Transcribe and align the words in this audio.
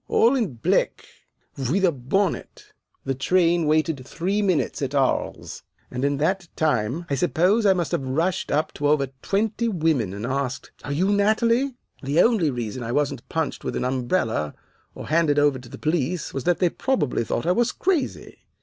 'All 0.07 0.35
in 0.35 0.55
black, 0.55 1.05
with 1.69 1.85
a 1.85 1.91
bonnet!' 1.91 2.73
"The 3.05 3.13
train 3.13 3.67
waited 3.67 4.03
three 4.03 4.41
minutes 4.41 4.81
at 4.81 4.95
Aries, 4.95 5.61
and 5.91 6.03
in 6.03 6.17
that 6.17 6.47
time 6.55 7.05
I 7.07 7.13
suppose 7.13 7.67
I 7.67 7.73
must 7.73 7.91
have 7.91 8.01
rushed 8.01 8.51
up 8.51 8.71
to 8.73 8.87
over 8.87 9.09
twenty 9.21 9.67
women 9.67 10.11
and 10.15 10.25
asked, 10.25 10.71
'Are 10.83 10.91
you 10.91 11.11
Natalie?' 11.11 11.75
The 12.01 12.19
only 12.19 12.49
reason 12.49 12.81
I 12.81 12.91
wasn't 12.91 13.29
punched 13.29 13.63
with 13.63 13.75
an 13.75 13.85
umbrella 13.85 14.55
or 14.95 15.09
handed 15.09 15.37
over 15.37 15.59
to 15.59 15.69
the 15.69 15.77
police 15.77 16.33
was 16.33 16.45
that 16.45 16.57
they 16.57 16.69
probably 16.71 17.23
thought 17.23 17.45
I 17.45 17.51
was 17.51 17.71
crazy. 17.71 18.39